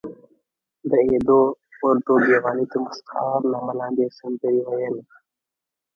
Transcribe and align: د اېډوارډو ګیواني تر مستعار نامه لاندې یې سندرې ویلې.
د 0.89 0.91
اېډوارډو 1.07 2.15
ګیواني 2.27 2.65
تر 2.71 2.79
مستعار 2.85 3.41
نامه 3.51 3.73
لاندې 3.79 4.01
یې 4.05 4.15
سندرې 4.19 4.59
ویلې. 4.67 5.03